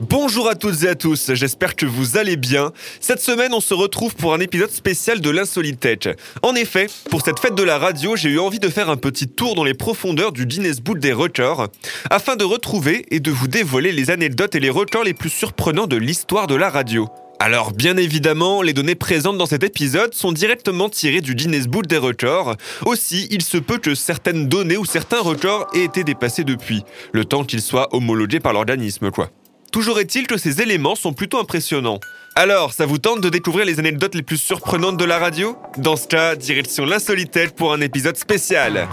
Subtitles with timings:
[0.00, 2.72] Bonjour à toutes et à tous, j'espère que vous allez bien.
[3.00, 6.10] Cette semaine, on se retrouve pour un épisode spécial de l'Insolitech.
[6.42, 9.26] En effet, pour cette fête de la radio, j'ai eu envie de faire un petit
[9.26, 11.66] tour dans les profondeurs du Guinness Book des records,
[12.10, 15.88] afin de retrouver et de vous dévoiler les anecdotes et les records les plus surprenants
[15.88, 17.08] de l'histoire de la radio.
[17.40, 21.88] Alors bien évidemment, les données présentes dans cet épisode sont directement tirées du Guinness Book
[21.88, 22.54] des records.
[22.86, 27.24] Aussi, il se peut que certaines données ou certains records aient été dépassés depuis, le
[27.24, 29.30] temps qu'ils soient homologués par l'organisme quoi.
[29.72, 32.00] Toujours est-il que ces éléments sont plutôt impressionnants.
[32.34, 35.56] Alors, ça vous tente de découvrir les anecdotes les plus surprenantes de la radio?
[35.76, 38.88] Dans ce cas, direction l'insolitaire pour un épisode spécial.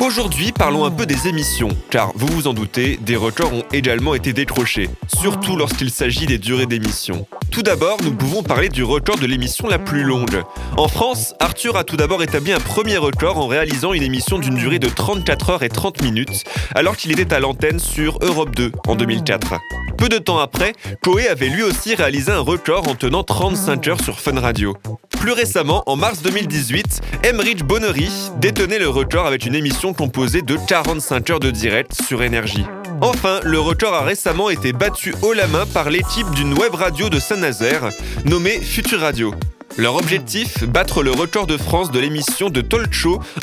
[0.00, 4.14] Aujourd'hui, parlons un peu des émissions, car vous vous en doutez, des records ont également
[4.14, 4.88] été décrochés,
[5.20, 7.26] surtout lorsqu'il s'agit des durées d'émission.
[7.50, 10.42] Tout d'abord, nous pouvons parler du record de l'émission la plus longue.
[10.78, 14.54] En France, Arthur a tout d'abord établi un premier record en réalisant une émission d'une
[14.54, 16.44] durée de 34 heures et 30 minutes,
[16.74, 19.52] alors qu'il était à l'antenne sur Europe 2 en 2004.
[20.00, 24.02] Peu de temps après, Koé avait lui aussi réalisé un record en tenant 35 heures
[24.02, 24.74] sur Fun Radio.
[25.20, 30.56] Plus récemment, en mars 2018, Emmerich Bonnery détenait le record avec une émission composée de
[30.66, 32.64] 45 heures de direct sur énergie.
[33.02, 37.10] Enfin, le record a récemment été battu haut la main par l'équipe d'une web radio
[37.10, 37.90] de Saint-Nazaire,
[38.24, 39.34] nommée Future Radio.
[39.76, 42.90] Leur objectif, battre le record de France de l'émission de talk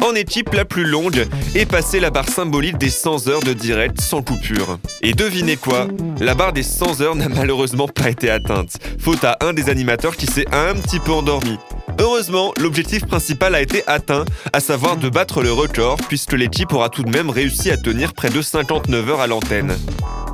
[0.01, 1.25] en équipe la plus longue
[1.55, 4.77] et passer la barre symbolique des 100 heures de direct sans coupure.
[5.01, 5.87] Et devinez quoi?
[6.19, 10.15] La barre des 100 heures n'a malheureusement pas été atteinte, faute à un des animateurs
[10.17, 11.57] qui s'est un petit peu endormi.
[11.99, 16.89] Heureusement, l'objectif principal a été atteint, à savoir de battre le record, puisque l'équipe aura
[16.89, 19.75] tout de même réussi à tenir près de 59 heures à l'antenne.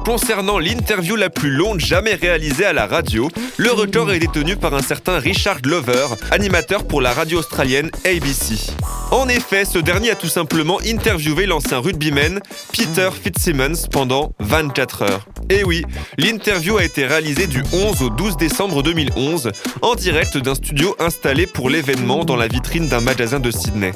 [0.05, 4.73] Concernant l'interview la plus longue jamais réalisée à la radio, le record est détenu par
[4.73, 8.73] un certain Richard Glover, animateur pour la radio australienne ABC.
[9.11, 12.41] En effet, ce dernier a tout simplement interviewé l'ancien rugbyman
[12.73, 15.25] Peter Fitzsimmons pendant 24 heures.
[15.49, 15.83] Et oui,
[16.17, 21.47] l'interview a été réalisée du 11 au 12 décembre 2011 en direct d'un studio installé
[21.47, 23.91] pour l'événement dans la vitrine d'un magasin de Sydney.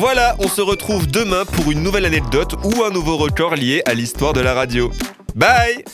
[0.00, 3.92] Voilà, on se retrouve demain pour une nouvelle anecdote ou un nouveau record lié à
[3.92, 4.90] l'histoire de la radio.
[5.34, 5.84] Bye